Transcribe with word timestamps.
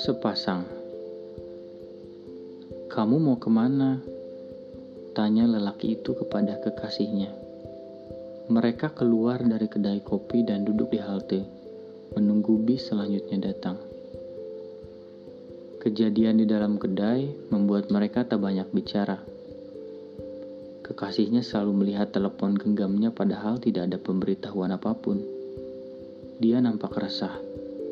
Sepasang 0.00 0.64
Kamu 2.88 3.20
mau 3.20 3.36
ke 3.36 3.52
mana? 3.52 4.00
Tanya 5.12 5.44
lelaki 5.44 6.00
itu 6.00 6.16
kepada 6.16 6.56
kekasihnya. 6.56 7.28
Mereka 8.48 8.96
keluar 8.96 9.44
dari 9.44 9.68
kedai 9.68 10.00
kopi 10.00 10.40
dan 10.40 10.64
duduk 10.64 10.88
di 10.88 11.04
halte, 11.04 11.44
menunggu 12.16 12.56
bis 12.64 12.88
selanjutnya 12.88 13.52
datang. 13.52 13.76
Kejadian 15.84 16.40
di 16.40 16.48
dalam 16.48 16.80
kedai 16.80 17.52
membuat 17.52 17.92
mereka 17.92 18.24
tak 18.24 18.40
banyak 18.40 18.72
bicara. 18.72 19.20
Kekasihnya 20.80 21.44
selalu 21.44 21.84
melihat 21.84 22.08
telepon 22.08 22.56
genggamnya 22.56 23.12
padahal 23.12 23.60
tidak 23.60 23.92
ada 23.92 24.00
pemberitahuan 24.00 24.72
apa 24.72 24.96
pun. 24.96 25.20
Dia 26.40 26.56
nampak 26.64 26.96
resah, 26.96 27.36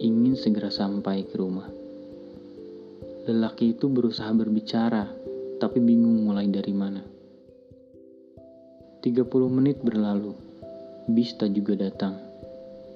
ingin 0.00 0.40
segera 0.40 0.72
sampai 0.72 1.28
ke 1.28 1.36
rumah. 1.36 1.87
Lelaki 3.28 3.76
itu 3.76 3.92
berusaha 3.92 4.32
berbicara, 4.32 5.04
tapi 5.60 5.84
bingung 5.84 6.24
mulai 6.24 6.48
dari 6.48 6.72
mana. 6.72 7.04
30 9.04 9.20
menit 9.52 9.84
berlalu, 9.84 10.32
bis 11.12 11.36
tak 11.36 11.52
juga 11.52 11.76
datang. 11.76 12.16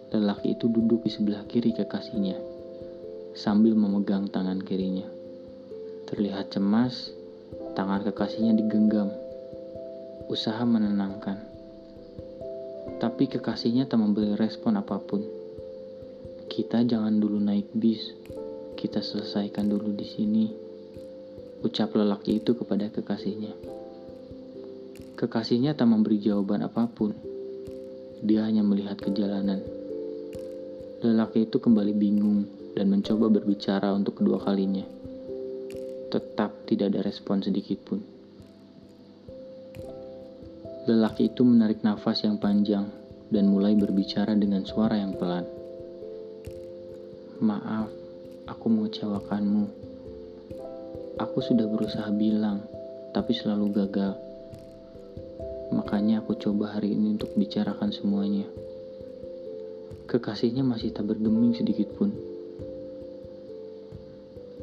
Lelaki 0.08 0.56
itu 0.56 0.72
duduk 0.72 1.04
di 1.04 1.12
sebelah 1.12 1.44
kiri 1.44 1.76
kekasihnya, 1.76 2.40
sambil 3.36 3.76
memegang 3.76 4.24
tangan 4.32 4.56
kirinya. 4.64 5.04
Terlihat 6.08 6.48
cemas, 6.48 7.12
tangan 7.76 8.00
kekasihnya 8.00 8.56
digenggam. 8.56 9.12
Usaha 10.32 10.64
menenangkan. 10.64 11.44
Tapi 13.04 13.28
kekasihnya 13.28 13.84
tak 13.84 14.00
memberi 14.00 14.32
respon 14.40 14.80
apa 14.80 14.96
pun. 14.96 15.20
Kita 16.48 16.88
jangan 16.88 17.20
dulu 17.20 17.36
naik 17.36 17.68
bis, 17.76 18.16
kita 18.82 18.98
selesaikan 18.98 19.70
dulu 19.70 19.94
di 19.94 20.02
sini, 20.02 20.50
ucap 21.62 21.94
lelaki 21.94 22.42
itu 22.42 22.58
kepada 22.58 22.90
kekasihnya. 22.90 23.54
Kekasihnya 25.14 25.78
tak 25.78 25.86
memberi 25.86 26.18
jawaban 26.18 26.66
apa 26.66 26.90
pun. 26.90 27.14
Dia 28.26 28.42
hanya 28.42 28.66
melihat 28.66 28.98
ke 28.98 29.14
jalanan. 29.14 29.62
Lelaki 30.98 31.46
itu 31.46 31.62
kembali 31.62 31.94
bingung 31.94 32.50
dan 32.74 32.90
mencoba 32.90 33.30
berbicara 33.30 33.94
untuk 33.94 34.18
kedua 34.18 34.42
kalinya. 34.42 34.82
Tetap 36.10 36.66
tidak 36.66 36.90
ada 36.90 37.06
respon 37.06 37.38
sedikit 37.38 37.78
pun. 37.86 38.02
Lelaki 40.90 41.30
itu 41.30 41.46
menarik 41.46 41.86
nafas 41.86 42.26
yang 42.26 42.42
panjang 42.42 42.90
dan 43.30 43.46
mulai 43.46 43.78
berbicara 43.78 44.34
dengan 44.34 44.66
suara 44.66 44.98
yang 44.98 45.14
pelan. 45.14 45.46
Maaf, 47.38 48.01
aku 48.46 48.66
mengecewakanmu. 48.66 49.64
Aku 51.20 51.38
sudah 51.44 51.68
berusaha 51.68 52.08
bilang, 52.10 52.66
tapi 53.14 53.36
selalu 53.36 53.70
gagal. 53.70 54.18
Makanya 55.72 56.24
aku 56.24 56.36
coba 56.36 56.76
hari 56.76 56.92
ini 56.92 57.16
untuk 57.16 57.32
bicarakan 57.38 57.92
semuanya. 57.94 58.44
Kekasihnya 60.08 60.66
masih 60.66 60.92
tak 60.92 61.08
bergeming 61.08 61.56
sedikit 61.56 61.88
pun. 61.96 62.12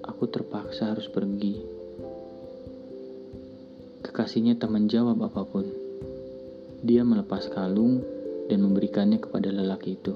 Aku 0.05 0.27
terpaksa 0.29 0.93
harus 0.93 1.07
pergi. 1.07 1.63
Kekasihnya 4.05 4.59
tak 4.59 4.69
menjawab 4.69 5.17
apa 5.23 5.41
pun. 5.47 5.65
Dia 6.83 7.07
melepas 7.07 7.47
kalung 7.49 8.03
dan 8.49 8.65
memberikannya 8.65 9.21
kepada 9.21 9.49
lelaki 9.53 9.95
itu. 9.95 10.13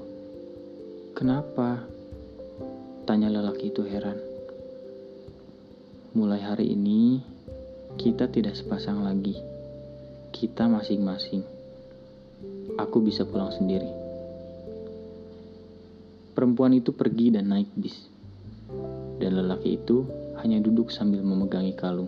Kenapa? 1.14 1.93
Tanya 3.04 3.28
lelaki 3.28 3.68
itu 3.68 3.84
heran. 3.84 4.16
Mulai 6.16 6.40
hari 6.40 6.72
ini, 6.72 7.20
kita 8.00 8.32
tidak 8.32 8.56
sepasang 8.56 9.04
lagi. 9.04 9.36
Kita 10.32 10.72
masing-masing. 10.72 11.44
Aku 12.80 13.04
bisa 13.04 13.28
pulang 13.28 13.52
sendiri. 13.52 13.92
Perempuan 16.32 16.80
itu 16.80 16.96
pergi 16.96 17.36
dan 17.36 17.52
naik 17.52 17.76
bis. 17.76 18.08
Dan 19.20 19.36
lelaki 19.36 19.84
itu 19.84 20.08
hanya 20.40 20.64
duduk 20.64 20.88
sambil 20.88 21.28
memegangi 21.28 21.76
kalung. 21.76 22.08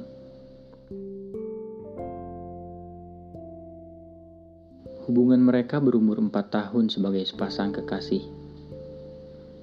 Hubungan 5.11 5.43
mereka 5.43 5.83
berumur 5.83 6.23
empat 6.23 6.55
tahun 6.55 6.87
sebagai 6.87 7.27
sepasang 7.27 7.75
kekasih. 7.75 8.44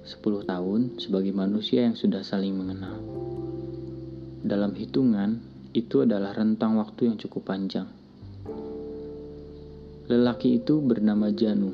10 0.02 0.50
tahun 0.50 0.98
sebagai 0.98 1.30
manusia 1.30 1.86
yang 1.86 1.94
sudah 1.94 2.26
saling 2.26 2.58
mengenal. 2.58 2.98
Dalam 4.42 4.74
hitungan, 4.74 5.38
itu 5.70 6.02
adalah 6.02 6.34
rentang 6.34 6.76
waktu 6.82 7.06
yang 7.06 7.16
cukup 7.22 7.54
panjang. 7.54 7.86
Lelaki 10.10 10.58
itu 10.58 10.82
bernama 10.82 11.30
Janu. 11.30 11.70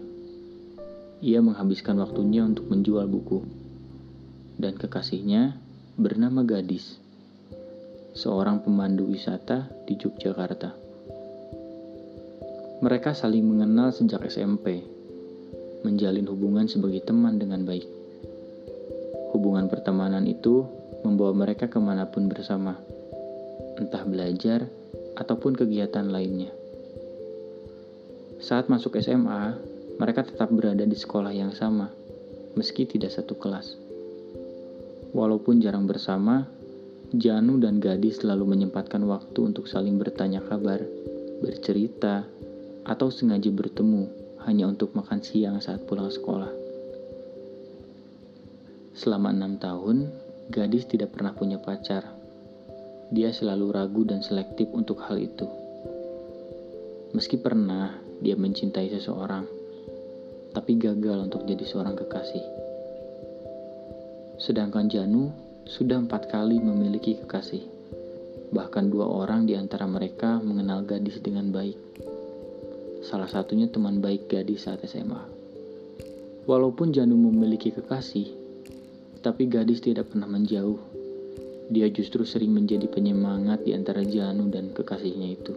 Ia 1.25 1.41
menghabiskan 1.41 1.97
waktunya 1.99 2.45
untuk 2.45 2.69
menjual 2.69 3.09
buku. 3.09 3.43
Dan 4.61 4.77
kekasihnya 4.77 5.57
bernama 5.97 6.45
Gadis, 6.45 7.01
seorang 8.13 8.61
pemandu 8.61 9.09
wisata 9.09 9.73
di 9.89 9.97
Yogyakarta. 9.97 10.77
Mereka 12.85 13.17
saling 13.17 13.43
mengenal 13.43 13.91
sejak 13.91 14.23
SMP, 14.29 14.85
menjalin 15.83 16.29
hubungan 16.31 16.71
sebagai 16.71 17.03
teman 17.03 17.41
dengan 17.41 17.67
baik. 17.67 17.98
Hubungan 19.39 19.71
pertemanan 19.71 20.27
itu 20.27 20.67
membawa 21.07 21.31
mereka 21.31 21.71
ke 21.71 21.79
mana 21.79 22.11
pun 22.11 22.27
bersama, 22.27 22.75
entah 23.79 24.03
belajar 24.03 24.67
ataupun 25.15 25.55
kegiatan 25.55 26.11
lainnya. 26.11 26.51
Saat 28.43 28.67
masuk 28.67 28.99
SMA, 28.99 29.55
mereka 30.03 30.27
tetap 30.27 30.51
berada 30.51 30.83
di 30.83 30.99
sekolah 30.99 31.31
yang 31.31 31.55
sama, 31.55 31.87
meski 32.59 32.83
tidak 32.91 33.15
satu 33.15 33.39
kelas. 33.39 33.79
Walaupun 35.15 35.63
jarang 35.63 35.87
bersama, 35.87 36.43
Janu 37.15 37.63
dan 37.63 37.79
gadis 37.79 38.19
selalu 38.19 38.59
menyempatkan 38.59 39.07
waktu 39.07 39.39
untuk 39.55 39.71
saling 39.71 40.03
bertanya 40.03 40.43
kabar, 40.43 40.83
bercerita, 41.47 42.27
atau 42.83 43.07
sengaja 43.07 43.55
bertemu 43.55 44.11
hanya 44.51 44.67
untuk 44.67 44.99
makan 44.99 45.23
siang 45.23 45.63
saat 45.63 45.87
pulang 45.87 46.11
sekolah. 46.11 46.68
Selama 48.99 49.31
enam 49.31 49.63
tahun, 49.63 50.11
gadis 50.51 50.91
tidak 50.91 51.15
pernah 51.15 51.31
punya 51.31 51.63
pacar. 51.63 52.03
Dia 53.15 53.31
selalu 53.31 53.71
ragu 53.71 54.03
dan 54.03 54.27
selektif 54.27 54.67
untuk 54.75 54.99
hal 55.07 55.23
itu. 55.23 55.47
Meski 57.15 57.39
pernah 57.39 57.95
dia 58.19 58.35
mencintai 58.35 58.91
seseorang, 58.91 59.47
tapi 60.51 60.75
gagal 60.83 61.31
untuk 61.31 61.47
jadi 61.47 61.63
seorang 61.63 61.95
kekasih. 61.95 62.43
Sedangkan 64.43 64.91
Janu 64.91 65.31
sudah 65.63 66.03
empat 66.03 66.27
kali 66.27 66.59
memiliki 66.59 67.23
kekasih. 67.23 67.63
Bahkan 68.51 68.91
dua 68.91 69.07
orang 69.07 69.47
di 69.47 69.55
antara 69.55 69.87
mereka 69.87 70.43
mengenal 70.43 70.83
gadis 70.83 71.23
dengan 71.23 71.55
baik. 71.55 71.79
Salah 73.07 73.31
satunya 73.31 73.71
teman 73.71 74.03
baik 74.03 74.27
gadis 74.27 74.67
saat 74.67 74.83
SMA. 74.91 75.23
Walaupun 76.51 76.91
Janu 76.91 77.15
memiliki 77.15 77.71
kekasih, 77.71 78.38
tapi 79.25 79.51
gadis 79.51 79.83
tidak 79.83 80.11
pernah 80.13 80.27
menjauh. 80.31 80.79
Dia 81.69 81.87
justru 81.93 82.25
sering 82.25 82.57
menjadi 82.57 82.89
penyemangat 82.89 83.63
di 83.65 83.77
antara 83.77 84.01
Janu 84.01 84.49
dan 84.49 84.73
kekasihnya 84.73 85.29
itu. 85.37 85.53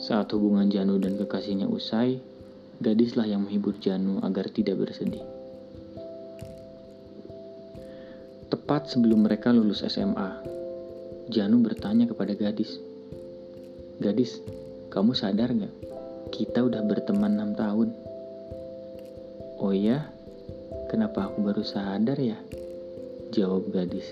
Saat 0.00 0.34
hubungan 0.34 0.66
Janu 0.66 0.98
dan 0.98 1.14
kekasihnya 1.14 1.70
usai, 1.70 2.18
gadislah 2.82 3.28
yang 3.28 3.46
menghibur 3.46 3.78
Janu 3.78 4.18
agar 4.24 4.50
tidak 4.50 4.82
bersedih. 4.82 5.22
Tepat 8.50 8.90
sebelum 8.90 9.30
mereka 9.30 9.54
lulus 9.54 9.86
SMA, 9.86 10.42
Janu 11.30 11.62
bertanya 11.62 12.10
kepada 12.10 12.34
gadis, 12.34 12.82
Gadis, 14.00 14.40
kamu 14.88 15.12
sadar 15.12 15.52
gak? 15.52 15.68
Kita 16.32 16.64
udah 16.64 16.80
berteman 16.88 17.36
6 17.36 17.52
tahun. 17.52 17.88
Oh 19.60 19.76
iya? 19.76 20.08
Kenapa 20.90 21.30
aku 21.30 21.46
baru 21.46 21.62
sadar 21.62 22.18
ya? 22.18 22.34
Jawab 23.30 23.70
gadis. 23.70 24.10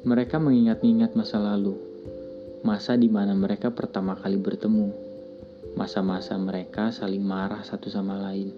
Mereka 0.00 0.40
mengingat-ingat 0.40 1.12
masa 1.12 1.36
lalu, 1.44 1.76
masa 2.64 2.96
di 2.96 3.12
mana 3.12 3.36
mereka 3.36 3.68
pertama 3.68 4.16
kali 4.16 4.40
bertemu, 4.40 4.88
masa-masa 5.76 6.40
mereka 6.40 6.88
saling 6.88 7.20
marah 7.20 7.60
satu 7.60 7.92
sama 7.92 8.16
lain, 8.16 8.48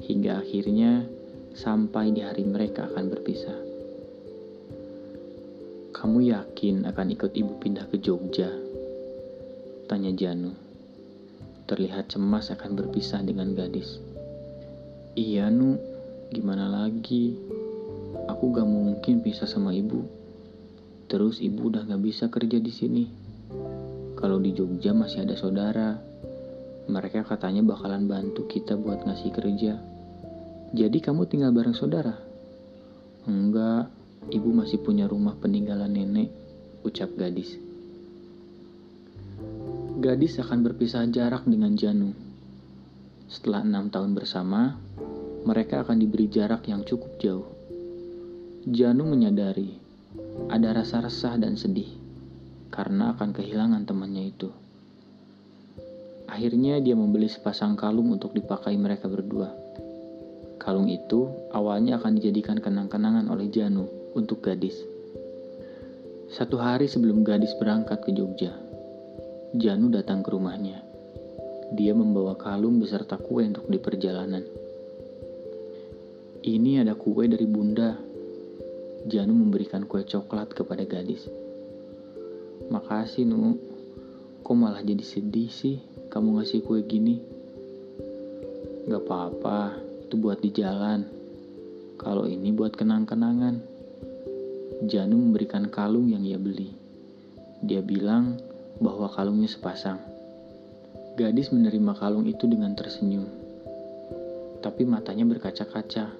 hingga 0.00 0.40
akhirnya 0.40 1.04
sampai 1.52 2.16
di 2.16 2.24
hari 2.24 2.48
mereka 2.48 2.88
akan 2.88 3.12
berpisah. 3.12 3.60
Kamu 5.92 6.24
yakin 6.24 6.88
akan 6.88 7.06
ikut 7.12 7.36
ibu 7.36 7.60
pindah 7.60 7.84
ke 7.84 8.00
Jogja? 8.00 8.48
Tanya 9.92 10.08
Janu. 10.16 10.56
Terlihat 11.68 12.16
cemas 12.16 12.48
akan 12.48 12.80
berpisah 12.80 13.20
dengan 13.20 13.52
gadis. 13.52 14.09
Iya, 15.18 15.50
Nu. 15.50 15.74
Gimana 16.30 16.70
lagi? 16.70 17.34
Aku 18.30 18.54
gak 18.54 18.62
mungkin 18.62 19.26
pisah 19.26 19.50
sama 19.50 19.74
ibu. 19.74 20.06
Terus 21.10 21.42
ibu 21.42 21.66
udah 21.66 21.82
gak 21.82 21.98
bisa 21.98 22.30
kerja 22.30 22.62
di 22.62 22.70
sini. 22.70 23.04
Kalau 24.14 24.38
di 24.38 24.54
Jogja 24.54 24.94
masih 24.94 25.26
ada 25.26 25.34
saudara. 25.34 25.98
Mereka 26.86 27.26
katanya 27.26 27.66
bakalan 27.66 28.06
bantu 28.06 28.46
kita 28.46 28.78
buat 28.78 29.02
ngasih 29.02 29.30
kerja. 29.34 29.82
Jadi 30.70 30.98
kamu 31.02 31.26
tinggal 31.26 31.50
bareng 31.50 31.74
saudara? 31.74 32.14
Enggak, 33.26 33.90
ibu 34.30 34.54
masih 34.54 34.78
punya 34.78 35.10
rumah 35.10 35.34
peninggalan 35.42 35.90
nenek, 35.90 36.30
ucap 36.86 37.10
gadis. 37.18 37.58
Gadis 39.98 40.38
akan 40.38 40.62
berpisah 40.62 41.02
jarak 41.10 41.42
dengan 41.50 41.74
Janu. 41.74 42.29
Setelah 43.30 43.62
enam 43.62 43.94
tahun 43.94 44.18
bersama, 44.18 44.74
mereka 45.46 45.86
akan 45.86 46.02
diberi 46.02 46.26
jarak 46.26 46.66
yang 46.66 46.82
cukup 46.82 47.14
jauh. 47.22 47.46
Janu 48.66 49.06
menyadari 49.06 49.78
ada 50.50 50.74
rasa 50.74 50.98
resah 50.98 51.38
dan 51.38 51.54
sedih 51.54 51.86
karena 52.74 53.14
akan 53.14 53.30
kehilangan 53.30 53.86
temannya 53.86 54.34
itu. 54.34 54.50
Akhirnya 56.26 56.82
dia 56.82 56.98
membeli 56.98 57.30
sepasang 57.30 57.78
kalung 57.78 58.10
untuk 58.10 58.34
dipakai 58.34 58.74
mereka 58.74 59.06
berdua. 59.06 59.54
Kalung 60.58 60.90
itu 60.90 61.30
awalnya 61.54 62.02
akan 62.02 62.18
dijadikan 62.18 62.58
kenang-kenangan 62.58 63.30
oleh 63.30 63.46
Janu 63.46 63.86
untuk 64.18 64.42
gadis. 64.42 64.74
Satu 66.34 66.58
hari 66.58 66.90
sebelum 66.90 67.22
gadis 67.22 67.54
berangkat 67.62 68.02
ke 68.02 68.10
Jogja, 68.10 68.58
Janu 69.54 69.86
datang 69.94 70.26
ke 70.26 70.34
rumahnya. 70.34 70.89
Dia 71.70 71.94
membawa 71.94 72.34
kalung 72.34 72.82
beserta 72.82 73.14
kue 73.14 73.46
untuk 73.46 73.70
di 73.70 73.78
perjalanan. 73.78 74.42
Ini 76.42 76.82
ada 76.82 76.98
kue 76.98 77.30
dari 77.30 77.46
bunda. 77.46 77.94
Janu 79.06 79.38
memberikan 79.38 79.86
kue 79.86 80.02
coklat 80.02 80.50
kepada 80.50 80.82
gadis. 80.82 81.30
Makasih, 82.74 83.22
Nu. 83.22 83.54
Kok 84.42 84.56
malah 84.58 84.82
jadi 84.82 85.04
sedih 85.06 85.46
sih 85.46 85.78
kamu 86.10 86.42
ngasih 86.42 86.66
kue 86.66 86.82
gini? 86.82 87.22
Gak 88.90 89.06
apa-apa, 89.06 89.78
itu 90.02 90.18
buat 90.18 90.42
di 90.42 90.50
jalan. 90.50 91.06
Kalau 92.02 92.26
ini 92.26 92.50
buat 92.50 92.74
kenang-kenangan. 92.74 93.62
Janu 94.90 95.22
memberikan 95.22 95.70
kalung 95.70 96.10
yang 96.10 96.26
ia 96.26 96.34
beli. 96.34 96.74
Dia 97.62 97.78
bilang 97.78 98.42
bahwa 98.82 99.06
kalungnya 99.06 99.46
sepasang. 99.46 100.09
Gadis 101.20 101.52
menerima 101.52 102.00
kalung 102.00 102.24
itu 102.24 102.48
dengan 102.48 102.72
tersenyum. 102.72 103.28
Tapi 104.64 104.88
matanya 104.88 105.28
berkaca-kaca. 105.28 106.16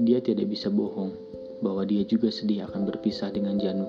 Dia 0.00 0.18
tidak 0.24 0.48
bisa 0.48 0.72
bohong 0.72 1.12
bahwa 1.60 1.84
dia 1.84 2.08
juga 2.08 2.32
sedih 2.32 2.64
akan 2.64 2.88
berpisah 2.88 3.28
dengan 3.28 3.60
Janu. 3.60 3.84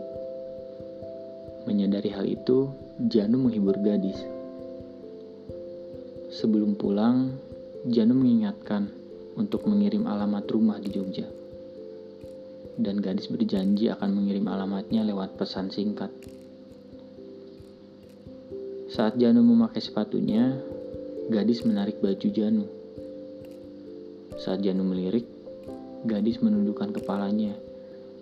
Menyadari 1.63 2.11
hal 2.11 2.27
itu, 2.27 2.67
Janu 2.99 3.47
menghibur 3.47 3.79
gadis. 3.79 4.19
Sebelum 6.35 6.75
pulang, 6.75 7.31
Janu 7.87 8.11
mengingatkan 8.11 8.91
untuk 9.39 9.63
mengirim 9.71 10.03
alamat 10.03 10.51
rumah 10.51 10.83
di 10.83 10.91
Jogja. 10.91 11.31
Dan 12.75 12.99
gadis 12.99 13.31
berjanji 13.31 13.87
akan 13.87 14.19
mengirim 14.19 14.51
alamatnya 14.51 15.07
lewat 15.07 15.39
pesan 15.39 15.71
singkat. 15.71 16.11
Saat 18.91 19.15
Janu 19.15 19.39
memakai 19.39 19.79
sepatunya, 19.79 20.51
gadis 21.31 21.63
menarik 21.63 22.03
baju 22.03 22.27
Janu. 22.27 22.67
Saat 24.35 24.67
Janu 24.67 24.83
melirik, 24.83 25.23
gadis 26.03 26.43
menundukkan 26.43 26.91
kepalanya 26.99 27.55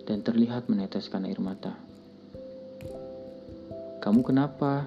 dan 0.06 0.22
terlihat 0.22 0.70
meneteskan 0.70 1.26
air 1.26 1.42
mata. 1.42 1.74
Kamu 3.98 4.22
kenapa? 4.22 4.86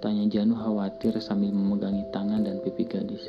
Tanya 0.00 0.24
Janu 0.24 0.56
khawatir 0.56 1.20
sambil 1.20 1.52
memegangi 1.52 2.08
tangan 2.08 2.48
dan 2.48 2.64
pipi 2.64 2.88
gadis. 2.88 3.28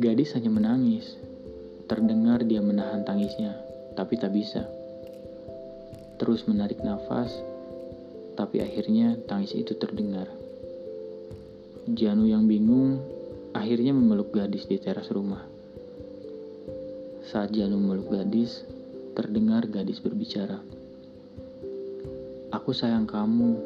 Gadis 0.00 0.32
hanya 0.32 0.48
menangis. 0.48 1.20
Terdengar 1.92 2.40
dia 2.48 2.64
menahan 2.64 3.04
tangisnya, 3.04 3.52
tapi 4.00 4.16
tak 4.16 4.32
bisa. 4.32 4.64
Terus 6.16 6.48
menarik 6.48 6.80
nafas, 6.80 7.52
tapi 8.34 8.58
akhirnya 8.62 9.18
tangis 9.30 9.54
itu 9.54 9.78
terdengar. 9.78 10.26
Janu 11.86 12.26
yang 12.26 12.50
bingung 12.50 12.98
akhirnya 13.54 13.94
memeluk 13.94 14.34
gadis 14.34 14.66
di 14.66 14.76
teras 14.82 15.08
rumah. 15.14 15.46
Saat 17.24 17.54
Janu 17.54 17.78
memeluk 17.78 18.10
gadis, 18.10 18.66
terdengar 19.14 19.64
gadis 19.70 20.02
berbicara. 20.02 20.60
Aku 22.50 22.74
sayang 22.74 23.06
kamu. 23.06 23.58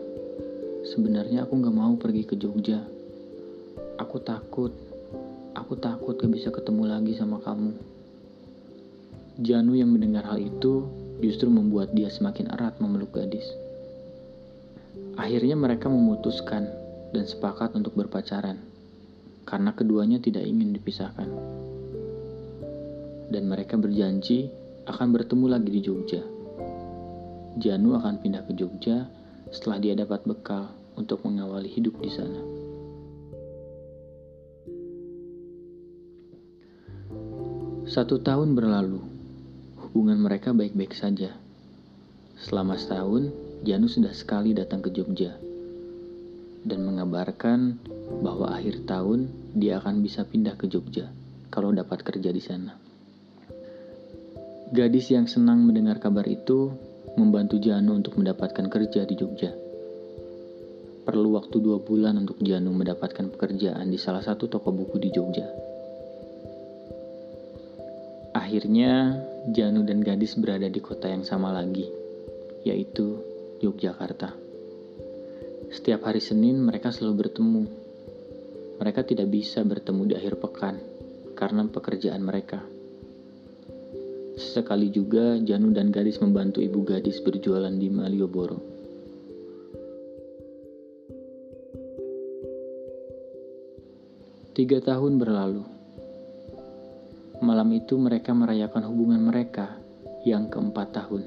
Sebenarnya 0.88 1.44
aku 1.44 1.60
gak 1.60 1.76
mau 1.76 1.92
pergi 2.00 2.22
ke 2.24 2.38
Jogja. 2.38 2.80
Aku 3.98 4.22
takut. 4.22 4.72
Aku 5.52 5.74
takut 5.76 6.16
gak 6.16 6.32
bisa 6.32 6.48
ketemu 6.54 6.86
lagi 6.86 7.12
sama 7.18 7.42
kamu. 7.42 7.76
Janu 9.38 9.78
yang 9.78 9.90
mendengar 9.94 10.26
hal 10.26 10.38
itu 10.42 10.86
justru 11.22 11.46
membuat 11.50 11.94
dia 11.94 12.10
semakin 12.10 12.50
erat 12.54 12.78
memeluk 12.82 13.14
gadis. 13.14 13.46
Akhirnya 15.18 15.58
mereka 15.58 15.90
memutuskan 15.90 16.70
dan 17.10 17.24
sepakat 17.26 17.74
untuk 17.74 17.98
berpacaran 17.98 18.60
karena 19.48 19.72
keduanya 19.72 20.20
tidak 20.20 20.44
ingin 20.44 20.76
dipisahkan. 20.76 21.28
Dan 23.28 23.48
mereka 23.48 23.80
berjanji 23.80 24.52
akan 24.84 25.08
bertemu 25.12 25.46
lagi 25.48 25.70
di 25.72 25.80
Jogja. 25.80 26.22
Janu 27.58 27.96
akan 27.96 28.20
pindah 28.20 28.44
ke 28.44 28.52
Jogja 28.54 29.08
setelah 29.48 29.80
dia 29.80 29.96
dapat 29.96 30.24
bekal 30.28 30.68
untuk 31.00 31.24
mengawali 31.24 31.68
hidup 31.72 31.96
di 32.00 32.10
sana. 32.12 32.40
Satu 37.88 38.20
tahun 38.20 38.52
berlalu, 38.52 39.00
hubungan 39.80 40.20
mereka 40.20 40.52
baik-baik 40.52 40.92
saja. 40.92 41.32
Selama 42.36 42.76
setahun, 42.76 43.32
Janu 43.66 43.90
sudah 43.90 44.14
sekali 44.14 44.54
datang 44.54 44.78
ke 44.78 44.94
Jogja 44.94 45.34
dan 46.62 46.84
mengabarkan 46.84 47.80
bahwa 48.22 48.54
akhir 48.54 48.86
tahun 48.86 49.30
dia 49.56 49.82
akan 49.82 50.04
bisa 50.04 50.22
pindah 50.22 50.54
ke 50.54 50.70
Jogja 50.70 51.10
kalau 51.50 51.74
dapat 51.74 52.06
kerja 52.06 52.30
di 52.30 52.42
sana. 52.42 52.78
Gadis 54.68 55.08
yang 55.08 55.24
senang 55.24 55.64
mendengar 55.64 55.96
kabar 55.96 56.28
itu 56.28 56.70
membantu 57.16 57.56
Janu 57.58 57.98
untuk 57.98 58.20
mendapatkan 58.20 58.68
kerja 58.68 59.02
di 59.08 59.14
Jogja. 59.16 59.50
Perlu 61.08 61.40
waktu 61.40 61.56
dua 61.58 61.80
bulan 61.80 62.20
untuk 62.20 62.38
Janu 62.44 62.70
mendapatkan 62.70 63.32
pekerjaan 63.32 63.88
di 63.88 63.96
salah 63.96 64.20
satu 64.20 64.46
toko 64.46 64.70
buku 64.70 65.00
di 65.00 65.08
Jogja. 65.08 65.48
Akhirnya, 68.36 69.18
Janu 69.50 69.82
dan 69.88 70.04
gadis 70.04 70.36
berada 70.36 70.68
di 70.68 70.78
kota 70.84 71.08
yang 71.08 71.24
sama 71.24 71.48
lagi, 71.50 71.88
yaitu 72.68 73.18
Yogyakarta. 73.58 74.30
Setiap 75.74 76.06
hari 76.06 76.22
Senin 76.22 76.62
mereka 76.62 76.94
selalu 76.94 77.26
bertemu. 77.26 77.62
Mereka 78.78 79.02
tidak 79.02 79.26
bisa 79.34 79.66
bertemu 79.66 80.02
di 80.06 80.14
akhir 80.14 80.38
pekan 80.38 80.78
karena 81.34 81.66
pekerjaan 81.66 82.22
mereka. 82.22 82.62
Sesekali 84.38 84.94
juga 84.94 85.34
Janu 85.42 85.74
dan 85.74 85.90
gadis 85.90 86.22
membantu 86.22 86.62
ibu 86.62 86.86
gadis 86.86 87.18
berjualan 87.18 87.74
di 87.74 87.90
Malioboro. 87.90 88.62
Tiga 94.54 94.78
tahun 94.78 95.18
berlalu. 95.18 95.66
Malam 97.42 97.74
itu 97.74 97.98
mereka 97.98 98.30
merayakan 98.34 98.86
hubungan 98.86 99.22
mereka 99.22 99.78
yang 100.22 100.46
keempat 100.46 100.94
tahun. 100.94 101.22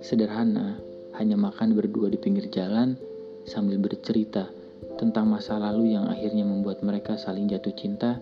Sederhana, 0.00 0.89
hanya 1.20 1.36
makan 1.36 1.76
berdua 1.76 2.08
di 2.08 2.16
pinggir 2.16 2.48
jalan 2.48 2.96
sambil 3.44 3.76
bercerita 3.76 4.48
tentang 4.96 5.28
masa 5.28 5.60
lalu 5.60 5.92
yang 5.92 6.08
akhirnya 6.08 6.48
membuat 6.48 6.80
mereka 6.80 7.20
saling 7.20 7.44
jatuh 7.44 7.76
cinta 7.76 8.16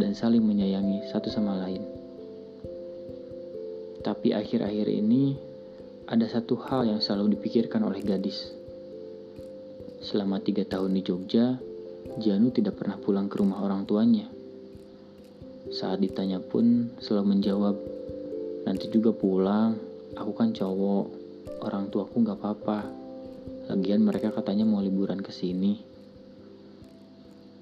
dan 0.00 0.16
saling 0.16 0.40
menyayangi 0.40 1.12
satu 1.12 1.28
sama 1.28 1.60
lain. 1.60 1.84
Tapi 4.00 4.32
akhir-akhir 4.32 4.88
ini 4.88 5.36
ada 6.08 6.24
satu 6.24 6.56
hal 6.56 6.88
yang 6.88 7.04
selalu 7.04 7.36
dipikirkan 7.36 7.84
oleh 7.84 8.00
gadis. 8.00 8.50
Selama 10.02 10.40
tiga 10.40 10.64
tahun 10.64 10.96
di 10.96 11.04
Jogja, 11.04 11.60
Janu 12.18 12.50
tidak 12.50 12.80
pernah 12.80 12.98
pulang 12.98 13.30
ke 13.30 13.38
rumah 13.38 13.62
orang 13.62 13.86
tuanya. 13.86 14.26
Saat 15.70 16.02
ditanya 16.02 16.42
pun 16.42 16.90
selalu 16.98 17.38
menjawab, 17.38 17.76
nanti 18.66 18.90
juga 18.90 19.14
pulang, 19.14 19.78
aku 20.18 20.32
kan 20.34 20.50
cowok, 20.50 21.21
orang 21.62 21.88
tuaku 21.88 22.22
gak 22.26 22.38
apa-apa. 22.38 22.78
Lagian 23.70 24.02
mereka 24.02 24.34
katanya 24.34 24.66
mau 24.66 24.82
liburan 24.82 25.22
ke 25.22 25.30
sini. 25.30 25.78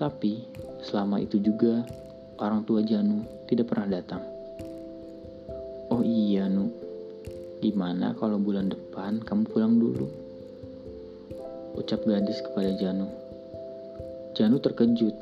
Tapi 0.01 0.41
selama 0.81 1.21
itu 1.21 1.37
juga 1.41 1.85
orang 2.41 2.65
tua 2.65 2.81
Janu 2.81 3.21
tidak 3.45 3.69
pernah 3.69 4.01
datang. 4.01 4.25
Oh 5.93 6.01
iya, 6.01 6.49
Nu. 6.49 6.73
Gimana 7.61 8.17
kalau 8.17 8.41
bulan 8.41 8.73
depan 8.73 9.21
kamu 9.21 9.45
pulang 9.45 9.77
dulu? 9.77 10.09
Ucap 11.77 12.01
gadis 12.09 12.41
kepada 12.41 12.73
Janu. 12.81 13.05
Janu 14.33 14.57
terkejut. 14.57 15.13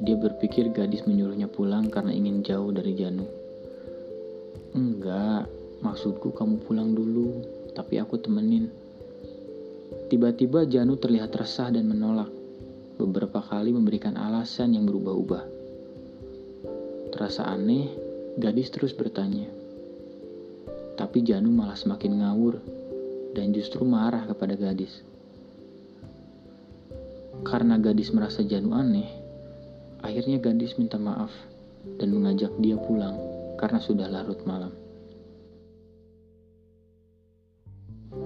Dia 0.00 0.16
berpikir 0.16 0.72
gadis 0.72 1.04
menyuruhnya 1.04 1.52
pulang 1.52 1.92
karena 1.92 2.16
ingin 2.16 2.40
jauh 2.40 2.72
dari 2.72 2.96
Janu. 2.96 3.28
Enggak, 4.72 5.44
maksudku 5.84 6.32
kamu 6.32 6.64
pulang 6.64 6.96
dulu, 6.96 7.44
tapi 7.74 7.98
aku 7.98 8.16
temenin. 8.22 8.70
Tiba-tiba 10.08 10.64
Janu 10.64 10.94
terlihat 10.94 11.34
resah 11.34 11.74
dan 11.74 11.90
menolak. 11.90 12.30
Beberapa 12.94 13.42
kali 13.42 13.74
memberikan 13.74 14.14
alasan 14.14 14.78
yang 14.78 14.86
berubah-ubah. 14.86 15.42
Terasa 17.10 17.50
aneh, 17.50 17.90
gadis 18.38 18.70
terus 18.70 18.94
bertanya. 18.94 19.50
Tapi 20.94 21.26
Janu 21.26 21.50
malah 21.50 21.74
semakin 21.74 22.22
ngawur 22.22 22.62
dan 23.34 23.50
justru 23.50 23.82
marah 23.82 24.22
kepada 24.30 24.54
gadis. 24.54 25.02
Karena 27.42 27.74
gadis 27.82 28.14
merasa 28.14 28.46
Janu 28.46 28.78
aneh, 28.78 29.10
akhirnya 30.06 30.38
gadis 30.38 30.78
minta 30.78 30.94
maaf 30.94 31.34
dan 31.98 32.14
mengajak 32.14 32.54
dia 32.62 32.78
pulang 32.78 33.18
karena 33.58 33.82
sudah 33.82 34.06
larut 34.06 34.38
malam. 34.46 34.83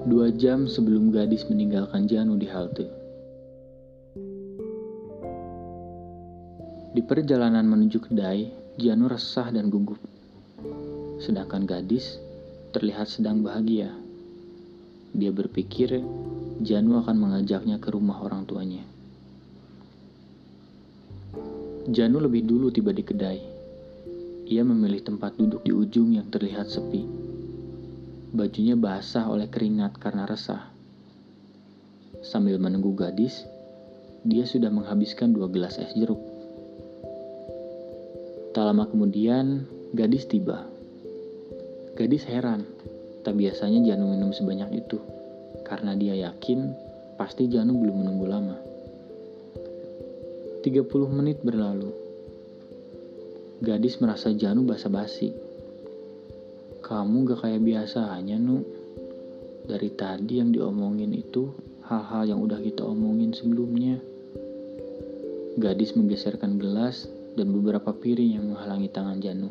Dua 0.09 0.33
jam 0.33 0.65
sebelum 0.65 1.13
gadis 1.13 1.45
meninggalkan 1.53 2.09
Janu 2.09 2.41
di 2.41 2.49
halte. 2.49 2.89
Di 6.97 7.05
perjalanan 7.05 7.69
menuju 7.69 8.09
kedai, 8.09 8.49
Janu 8.81 9.05
resah 9.05 9.53
dan 9.53 9.69
gugup. 9.69 10.01
Sedangkan 11.21 11.69
gadis 11.69 12.17
terlihat 12.73 13.05
sedang 13.13 13.45
bahagia. 13.45 13.93
Dia 15.13 15.29
berpikir 15.29 16.01
Janu 16.65 17.05
akan 17.05 17.17
mengajaknya 17.29 17.77
ke 17.77 17.93
rumah 17.93 18.25
orang 18.25 18.49
tuanya. 18.49 18.89
Janu 21.85 22.25
lebih 22.25 22.49
dulu 22.49 22.73
tiba 22.73 22.97
di 22.97 23.05
kedai. 23.05 23.41
Ia 24.49 24.65
memilih 24.65 25.05
tempat 25.05 25.37
duduk 25.37 25.69
di 25.69 25.77
ujung 25.77 26.17
yang 26.17 26.33
terlihat 26.33 26.73
sepi. 26.73 27.28
Bajunya 28.29 28.77
basah 28.77 29.25
oleh 29.25 29.49
keringat 29.49 29.97
karena 29.97 30.29
resah. 30.29 30.69
Sambil 32.21 32.61
menunggu 32.61 32.93
gadis, 32.93 33.49
dia 34.21 34.45
sudah 34.45 34.69
menghabiskan 34.69 35.33
dua 35.33 35.49
gelas 35.49 35.81
es 35.81 35.97
jeruk. 35.97 36.21
Tak 38.53 38.65
lama 38.69 38.85
kemudian, 38.85 39.65
gadis 39.97 40.29
tiba. 40.29 40.69
Gadis 41.97 42.29
heran, 42.29 42.69
tak 43.25 43.33
biasanya 43.41 43.81
Janu 43.81 44.13
minum 44.13 44.37
sebanyak 44.37 44.77
itu, 44.77 45.01
karena 45.65 45.97
dia 45.97 46.29
yakin 46.29 46.77
pasti 47.17 47.49
Janu 47.49 47.81
belum 47.81 48.05
menunggu 48.05 48.27
lama. 48.29 48.57
30 50.61 50.85
menit 51.17 51.41
berlalu. 51.41 51.97
Gadis 53.65 53.97
merasa 54.05 54.37
Janu 54.37 54.69
basa-basi. 54.69 55.48
Kamu 56.83 57.29
gak 57.29 57.47
kayak 57.47 57.63
biasanya, 57.63 58.37
Nu. 58.39 58.63
Dari 59.69 59.93
tadi 59.93 60.41
yang 60.41 60.55
diomongin 60.55 61.13
itu 61.13 61.53
hal-hal 61.85 62.25
yang 62.25 62.41
udah 62.41 62.57
kita 62.61 62.85
omongin 62.85 63.37
sebelumnya. 63.37 64.01
Gadis 65.61 65.93
menggeserkan 65.99 66.57
gelas 66.57 67.09
dan 67.37 67.53
beberapa 67.53 67.93
piring 67.93 68.41
yang 68.41 68.45
menghalangi 68.53 68.89
tangan 68.89 69.19
Janu. 69.21 69.51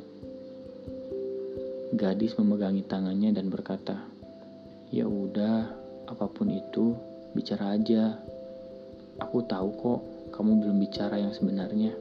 Gadis 1.94 2.36
memegangi 2.36 2.84
tangannya 2.86 3.32
dan 3.36 3.54
berkata, 3.54 3.96
"Ya 4.90 5.06
udah, 5.06 5.70
apa 6.08 6.26
pun 6.32 6.50
itu, 6.50 6.96
bicara 7.36 7.76
aja. 7.76 8.18
Aku 9.22 9.44
tahu 9.46 9.70
kok 9.78 10.00
kamu 10.34 10.64
belum 10.64 10.78
bicara 10.82 11.22
yang 11.22 11.34
sebenarnya. 11.34 11.94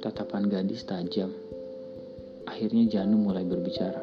Tatapan 0.00 0.46
gadis 0.50 0.84
tajam. 0.84 1.30
Akhirnya 2.50 2.82
Janu 2.90 3.14
mulai 3.14 3.46
berbicara. 3.46 4.02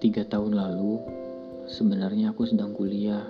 Tiga 0.00 0.24
tahun 0.24 0.56
lalu, 0.56 0.96
sebenarnya 1.68 2.32
aku 2.32 2.48
sedang 2.48 2.72
kuliah. 2.72 3.20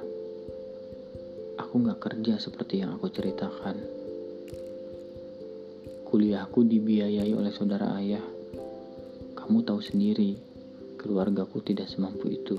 Aku 1.59 1.83
gak 1.83 1.99
kerja 1.99 2.39
seperti 2.39 2.87
yang 2.87 2.95
aku 2.95 3.11
ceritakan. 3.11 3.83
Kuliahku 6.07 6.63
dibiayai 6.63 7.35
oleh 7.35 7.51
saudara 7.51 7.99
ayah. 7.99 8.23
Kamu 9.35 9.67
tahu 9.67 9.83
sendiri, 9.83 10.39
keluargaku 11.03 11.59
tidak 11.67 11.91
semampu 11.91 12.31
itu. 12.31 12.55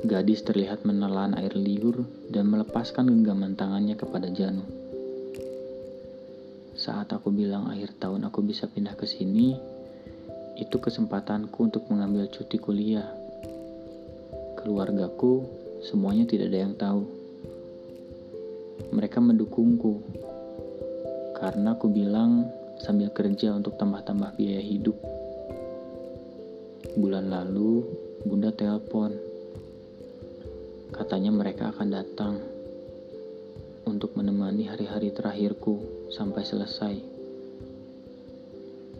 Gadis 0.00 0.40
terlihat 0.48 0.88
menelan 0.88 1.36
air 1.36 1.52
liur 1.52 2.08
dan 2.32 2.48
melepaskan 2.48 3.04
genggaman 3.04 3.52
tangannya 3.52 4.00
kepada 4.00 4.32
Janu. 4.32 4.79
Saat 6.90 7.14
aku 7.14 7.30
bilang 7.30 7.70
akhir 7.70 8.02
tahun 8.02 8.26
aku 8.26 8.42
bisa 8.42 8.66
pindah 8.66 8.98
ke 8.98 9.06
sini, 9.06 9.54
itu 10.58 10.74
kesempatanku 10.74 11.70
untuk 11.70 11.86
mengambil 11.86 12.26
cuti 12.26 12.58
kuliah. 12.58 13.06
Keluargaku 14.58 15.46
semuanya 15.86 16.26
tidak 16.26 16.50
ada 16.50 16.58
yang 16.66 16.74
tahu. 16.74 17.06
Mereka 18.90 19.22
mendukungku 19.22 20.02
karena 21.38 21.78
aku 21.78 21.86
bilang 21.94 22.50
sambil 22.82 23.14
kerja 23.14 23.54
untuk 23.54 23.78
tambah-tambah 23.78 24.34
biaya 24.34 24.58
hidup. 24.58 24.98
Bulan 26.98 27.30
lalu, 27.30 27.86
Bunda 28.26 28.50
telepon 28.50 29.14
Katanya 30.90 31.30
mereka 31.30 31.70
akan 31.70 31.86
datang 31.86 32.49
untuk 33.90 34.14
menemani 34.14 34.70
hari-hari 34.70 35.10
terakhirku 35.10 36.06
sampai 36.14 36.46
selesai. 36.46 36.94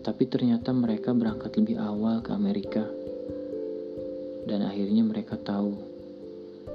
Tapi 0.02 0.24
ternyata 0.26 0.74
mereka 0.74 1.14
berangkat 1.14 1.54
lebih 1.54 1.78
awal 1.78 2.18
ke 2.18 2.34
Amerika. 2.34 2.82
Dan 4.50 4.66
akhirnya 4.66 5.06
mereka 5.06 5.38
tahu, 5.38 5.78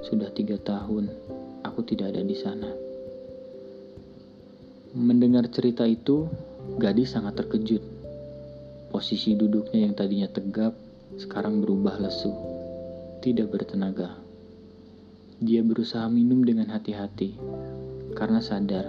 sudah 0.00 0.32
tiga 0.32 0.56
tahun 0.56 1.12
aku 1.60 1.84
tidak 1.84 2.16
ada 2.16 2.22
di 2.24 2.36
sana. 2.38 2.70
Mendengar 4.96 5.44
cerita 5.52 5.84
itu, 5.84 6.24
gadis 6.80 7.12
sangat 7.12 7.36
terkejut. 7.36 7.84
Posisi 8.88 9.36
duduknya 9.36 9.84
yang 9.84 9.92
tadinya 9.92 10.30
tegap, 10.30 10.72
sekarang 11.20 11.60
berubah 11.60 12.00
lesu, 12.00 12.32
tidak 13.20 13.52
bertenaga. 13.52 14.16
Dia 15.36 15.60
berusaha 15.60 16.08
minum 16.08 16.40
dengan 16.40 16.72
hati-hati 16.72 17.36
karena 18.16 18.40
sadar 18.40 18.88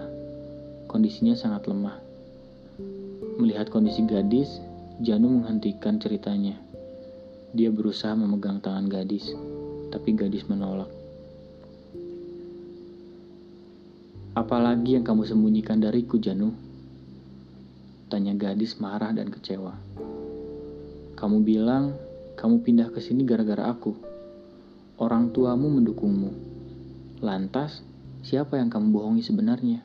kondisinya 0.88 1.36
sangat 1.36 1.68
lemah. 1.68 2.00
Melihat 3.38 3.68
kondisi 3.68 4.08
gadis, 4.08 4.64
Janu 5.04 5.30
menghentikan 5.30 6.00
ceritanya. 6.00 6.56
Dia 7.52 7.70
berusaha 7.70 8.16
memegang 8.16 8.64
tangan 8.64 8.88
gadis, 8.88 9.36
tapi 9.92 10.16
gadis 10.16 10.48
menolak. 10.48 10.90
Apalagi 14.34 14.96
yang 14.96 15.04
kamu 15.04 15.28
sembunyikan 15.28 15.84
dariku, 15.84 16.18
Janu? 16.18 16.56
Tanya 18.08 18.32
gadis 18.34 18.80
marah 18.80 19.12
dan 19.12 19.28
kecewa. 19.28 19.76
Kamu 21.20 21.44
bilang 21.44 21.94
kamu 22.40 22.64
pindah 22.64 22.90
ke 22.96 23.04
sini 23.04 23.28
gara-gara 23.28 23.68
aku 23.68 23.92
orang 24.98 25.30
tuamu 25.30 25.70
mendukungmu. 25.70 26.32
Lantas, 27.22 27.82
siapa 28.26 28.58
yang 28.58 28.70
kamu 28.72 28.94
bohongi 28.94 29.22
sebenarnya? 29.26 29.82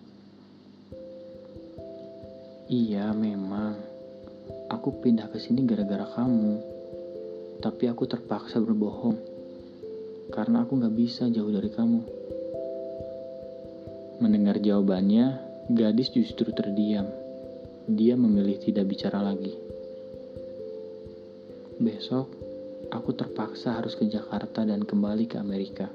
Iya, 2.73 3.13
memang. 3.13 3.77
Aku 4.73 5.05
pindah 5.05 5.29
ke 5.29 5.37
sini 5.37 5.67
gara-gara 5.69 6.09
kamu. 6.17 6.57
Tapi 7.61 7.85
aku 7.93 8.09
terpaksa 8.09 8.65
berbohong. 8.65 9.21
Karena 10.33 10.65
aku 10.65 10.81
gak 10.81 10.97
bisa 10.97 11.29
jauh 11.29 11.53
dari 11.53 11.69
kamu. 11.69 12.01
Mendengar 14.25 14.57
jawabannya, 14.57 15.37
gadis 15.69 16.09
justru 16.09 16.49
terdiam. 16.57 17.11
Dia 17.91 18.17
memilih 18.17 18.57
tidak 18.57 18.89
bicara 18.89 19.21
lagi. 19.21 19.53
Besok, 21.77 22.31
aku 22.89 23.11
terpaksa 23.13 23.77
harus 23.77 23.99
ke 23.99 24.07
Jakarta 24.07 24.63
dan 24.65 24.87
kembali 24.87 25.27
ke 25.29 25.37
Amerika. 25.37 25.91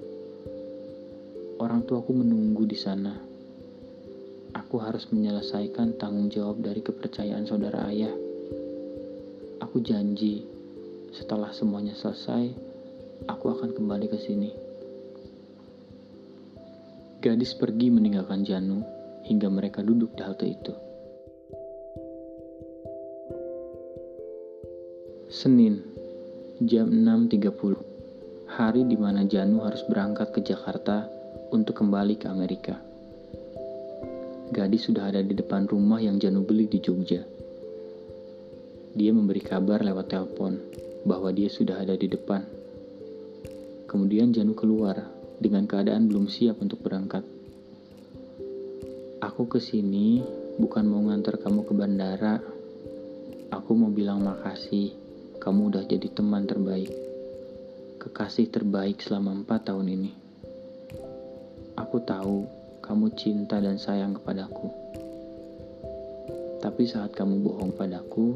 Orang 1.57 1.89
tuaku 1.89 2.13
menunggu 2.13 2.69
di 2.69 2.77
sana. 2.77 3.17
Aku 4.53 4.77
harus 4.77 5.09
menyelesaikan 5.09 5.97
tanggung 5.97 6.29
jawab 6.29 6.61
dari 6.61 6.85
kepercayaan 6.85 7.49
saudara 7.49 7.89
ayah. 7.89 8.13
Aku 9.65 9.81
janji, 9.81 10.45
setelah 11.09 11.49
semuanya 11.49 11.97
selesai, 11.97 12.53
aku 13.25 13.45
akan 13.57 13.73
kembali 13.73 14.05
ke 14.05 14.21
sini. 14.21 14.53
Gadis 17.25 17.57
pergi 17.57 17.89
meninggalkan 17.89 18.45
Janu 18.45 18.85
hingga 19.25 19.49
mereka 19.49 19.81
duduk 19.81 20.13
di 20.13 20.21
halte 20.21 20.45
itu. 20.45 20.73
Senin, 25.25 25.81
jam 26.61 26.93
6.30. 26.93 27.81
Hari 28.45 28.85
di 28.85 28.93
mana 28.93 29.25
Janu 29.25 29.65
harus 29.65 29.81
berangkat 29.89 30.37
ke 30.37 30.45
Jakarta 30.45 31.16
untuk 31.47 31.79
kembali 31.79 32.19
ke 32.19 32.27
Amerika. 32.27 32.75
Gadis 34.51 34.91
sudah 34.91 35.11
ada 35.11 35.23
di 35.23 35.31
depan 35.31 35.63
rumah 35.67 35.99
yang 35.99 36.19
Janu 36.19 36.43
beli 36.43 36.67
di 36.67 36.79
Jogja. 36.83 37.23
Dia 38.97 39.11
memberi 39.15 39.39
kabar 39.39 39.79
lewat 39.83 40.11
telepon 40.11 40.59
bahwa 41.07 41.31
dia 41.31 41.47
sudah 41.47 41.79
ada 41.79 41.95
di 41.95 42.11
depan. 42.11 42.43
Kemudian 43.87 44.35
Janu 44.35 44.55
keluar 44.59 45.07
dengan 45.39 45.63
keadaan 45.63 46.11
belum 46.11 46.27
siap 46.27 46.59
untuk 46.59 46.83
berangkat. 46.83 47.23
Aku 49.23 49.47
ke 49.47 49.63
sini 49.63 50.19
bukan 50.59 50.83
mau 50.83 50.99
ngantar 51.07 51.39
kamu 51.39 51.63
ke 51.63 51.73
bandara. 51.75 52.35
Aku 53.55 53.71
mau 53.79 53.87
bilang 53.87 54.19
makasih, 54.19 54.91
kamu 55.39 55.71
udah 55.71 55.83
jadi 55.87 56.11
teman 56.11 56.43
terbaik. 56.43 56.91
Kekasih 58.03 58.51
terbaik 58.51 58.99
selama 58.99 59.31
empat 59.43 59.71
tahun 59.71 59.87
ini. 59.87 60.26
Aku 61.87 62.03
tahu 62.03 62.43
kamu 62.83 63.15
cinta 63.15 63.63
dan 63.63 63.79
sayang 63.79 64.19
kepadaku. 64.19 64.67
Tapi 66.59 66.83
saat 66.83 67.15
kamu 67.15 67.39
bohong 67.47 67.71
padaku, 67.71 68.35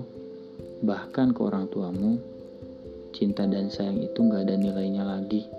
bahkan 0.79 1.35
ke 1.35 1.43
orang 1.43 1.67
tuamu, 1.67 2.15
cinta 3.11 3.43
dan 3.43 3.67
sayang 3.67 3.99
itu 3.99 4.23
gak 4.23 4.47
ada 4.47 4.55
nilainya 4.55 5.03
lagi. 5.03 5.51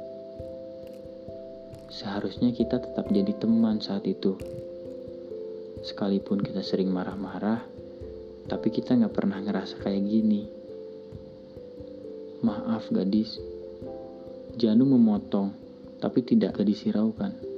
Seharusnya 1.92 2.56
kita 2.56 2.80
tetap 2.80 3.12
jadi 3.12 3.36
teman 3.36 3.84
saat 3.84 4.08
itu. 4.08 4.40
Sekalipun 5.84 6.40
kita 6.40 6.64
sering 6.64 6.88
marah-marah, 6.88 7.60
tapi 8.48 8.72
kita 8.72 8.96
gak 8.96 9.12
pernah 9.12 9.36
ngerasa 9.36 9.76
kayak 9.84 10.00
gini. 10.00 10.48
Maaf 12.40 12.88
gadis, 12.88 13.36
Janu 14.56 14.88
memotong, 14.88 15.52
tapi 16.00 16.24
tidak 16.24 16.56
gadis 16.56 16.88
hiraukan. 16.88 17.51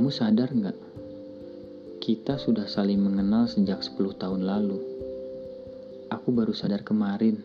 Kamu 0.00 0.08
sadar 0.08 0.48
nggak? 0.48 0.78
Kita 2.00 2.40
sudah 2.40 2.64
saling 2.64 3.04
mengenal 3.04 3.44
sejak 3.44 3.84
10 3.84 4.16
tahun 4.16 4.48
lalu. 4.48 4.80
Aku 6.08 6.32
baru 6.32 6.56
sadar 6.56 6.80
kemarin 6.80 7.44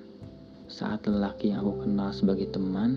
saat 0.71 1.03
lelaki 1.03 1.51
yang 1.51 1.67
aku 1.67 1.83
kenal 1.83 2.15
sebagai 2.15 2.47
teman. 2.55 2.95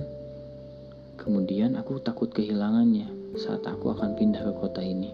Kemudian 1.19 1.75
aku 1.75 1.99
takut 1.99 2.31
kehilangannya 2.31 3.35
saat 3.35 3.67
aku 3.67 3.91
akan 3.99 4.15
pindah 4.15 4.47
ke 4.47 4.53
kota 4.63 4.79
ini. 4.79 5.11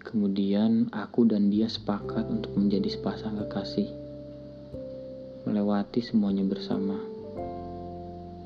Kemudian 0.00 0.96
aku 0.96 1.28
dan 1.28 1.52
dia 1.52 1.68
sepakat 1.68 2.24
untuk 2.24 2.56
menjadi 2.56 2.88
sepasang 2.88 3.36
kekasih. 3.44 3.92
Melewati 5.44 6.00
semuanya 6.00 6.48
bersama. 6.48 6.96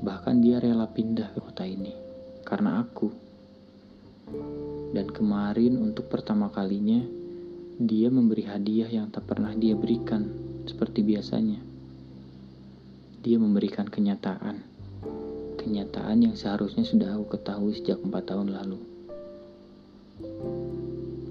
Bahkan 0.03 0.35
dia 0.43 0.59
rela 0.59 0.91
pindah 0.91 1.31
ke 1.31 1.39
kota 1.39 1.63
ini 1.63 1.95
karena 2.43 2.83
aku. 2.83 3.28
Dan 4.89 5.05
kemarin 5.09 5.77
untuk 5.77 6.09
pertama 6.09 6.49
kalinya, 6.49 7.01
dia 7.79 8.11
memberi 8.11 8.43
hadiah 8.43 8.89
yang 8.89 9.07
tak 9.07 9.29
pernah 9.29 9.55
dia 9.55 9.77
berikan 9.77 10.27
seperti 10.67 11.05
biasanya. 11.05 11.63
Dia 13.23 13.39
memberikan 13.39 13.87
kenyataan. 13.87 14.59
Kenyataan 15.59 16.23
yang 16.23 16.35
seharusnya 16.35 16.83
sudah 16.83 17.15
aku 17.15 17.35
ketahui 17.39 17.75
sejak 17.75 17.99
empat 18.03 18.31
tahun 18.31 18.51
lalu. 18.51 18.79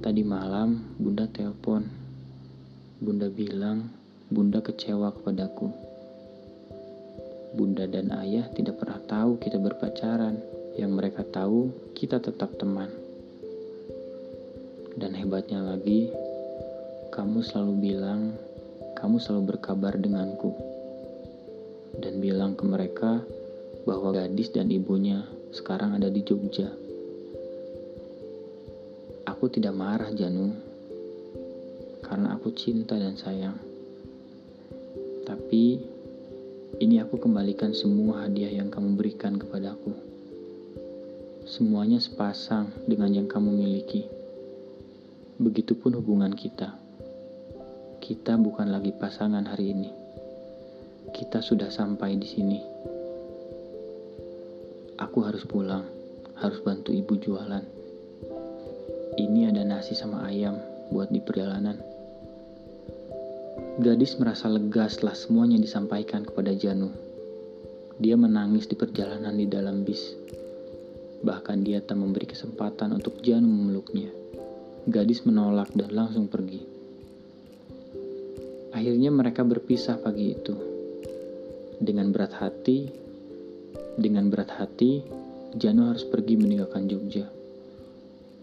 Tadi 0.00 0.22
malam, 0.24 0.96
Bunda 0.96 1.28
telepon. 1.28 1.84
Bunda 3.00 3.28
bilang, 3.28 3.92
Bunda 4.32 4.64
kecewa 4.64 5.12
kepadaku. 5.12 5.68
Bunda 7.56 7.88
dan 7.88 8.12
ayah 8.24 8.48
tidak 8.52 8.80
pernah 8.80 9.00
tahu 9.04 9.40
kita 9.40 9.56
berpacaran. 9.56 10.57
Yang 10.78 10.92
mereka 10.94 11.26
tahu, 11.26 11.74
kita 11.98 12.22
tetap 12.22 12.54
teman. 12.54 12.86
Dan 14.94 15.10
hebatnya 15.10 15.58
lagi, 15.58 16.06
kamu 17.10 17.42
selalu 17.42 17.74
bilang, 17.82 18.38
kamu 18.94 19.18
selalu 19.18 19.58
berkabar 19.58 19.98
denganku. 19.98 20.54
Dan 21.98 22.22
bilang 22.22 22.54
ke 22.54 22.62
mereka 22.62 23.26
bahwa 23.82 24.14
gadis 24.14 24.54
dan 24.54 24.70
ibunya 24.70 25.26
sekarang 25.50 25.98
ada 25.98 26.06
di 26.06 26.22
Jogja. 26.22 26.70
Aku 29.26 29.50
tidak 29.50 29.74
marah, 29.74 30.14
Janu, 30.14 30.54
karena 32.06 32.38
aku 32.38 32.54
cinta 32.54 32.94
dan 32.94 33.18
sayang. 33.18 33.58
Tapi 35.26 35.64
ini 36.78 37.02
aku 37.02 37.18
kembalikan 37.18 37.74
semua 37.74 38.30
hadiah 38.30 38.62
yang 38.62 38.70
kamu 38.70 38.94
berikan 38.94 39.34
kepadaku. 39.34 40.07
Semuanya 41.48 41.96
sepasang 41.96 42.68
dengan 42.84 43.08
yang 43.08 43.24
kamu 43.24 43.48
miliki. 43.48 44.04
Begitupun 45.40 45.96
hubungan 45.96 46.36
kita. 46.36 46.76
Kita 48.04 48.36
bukan 48.36 48.68
lagi 48.68 48.92
pasangan 48.92 49.48
hari 49.48 49.72
ini. 49.72 49.88
Kita 51.08 51.40
sudah 51.40 51.72
sampai 51.72 52.20
di 52.20 52.28
sini. 52.28 52.60
Aku 55.00 55.24
harus 55.24 55.48
pulang, 55.48 55.88
harus 56.36 56.60
bantu 56.60 56.92
ibu 56.92 57.16
jualan. 57.16 57.64
Ini 59.16 59.48
ada 59.48 59.64
nasi 59.64 59.96
sama 59.96 60.28
ayam 60.28 60.60
buat 60.92 61.08
di 61.08 61.24
perjalanan. 61.24 61.80
Gadis 63.80 64.20
merasa 64.20 64.52
lega 64.52 64.84
setelah 64.84 65.16
semuanya 65.16 65.56
disampaikan 65.56 66.28
kepada 66.28 66.52
Janu. 66.52 66.92
Dia 67.96 68.20
menangis 68.20 68.68
di 68.68 68.76
perjalanan 68.76 69.32
di 69.32 69.48
dalam 69.48 69.80
bis. 69.80 70.27
Bahkan 71.18 71.66
dia 71.66 71.82
tak 71.82 71.98
memberi 71.98 72.30
kesempatan 72.30 72.94
untuk 72.94 73.18
Janu 73.18 73.50
memeluknya. 73.50 74.14
Gadis 74.86 75.26
menolak 75.26 75.74
dan 75.74 75.90
langsung 75.90 76.30
pergi. 76.30 76.62
Akhirnya 78.70 79.10
mereka 79.10 79.42
berpisah 79.42 79.98
pagi 79.98 80.38
itu. 80.38 80.54
Dengan 81.82 82.14
berat 82.14 82.38
hati, 82.38 82.86
dengan 83.98 84.30
berat 84.30 84.54
hati, 84.54 85.02
Jano 85.58 85.90
harus 85.90 86.06
pergi 86.06 86.38
meninggalkan 86.38 86.86
Jogja. 86.86 87.26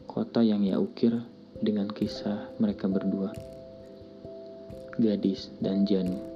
Kota 0.04 0.44
yang 0.44 0.68
ia 0.68 0.76
ukir 0.76 1.16
dengan 1.64 1.88
kisah 1.88 2.52
mereka 2.60 2.92
berdua. 2.92 3.32
Gadis 5.00 5.48
dan 5.64 5.88
Janu. 5.88 6.35